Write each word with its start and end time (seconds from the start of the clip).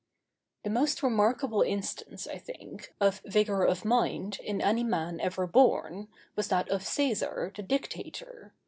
The 0.63 0.71
most 0.71 1.03
remarkable 1.03 1.61
instance, 1.61 2.25
I 2.25 2.39
think, 2.39 2.91
of 2.99 3.21
vigor 3.23 3.63
of 3.63 3.85
mind 3.85 4.39
in 4.43 4.59
any 4.59 4.83
man 4.83 5.19
ever 5.19 5.45
born, 5.45 6.07
was 6.35 6.47
that 6.47 6.67
of 6.69 6.81
Cæsar, 6.81 7.55
the 7.55 7.61
Dictator. 7.61 8.51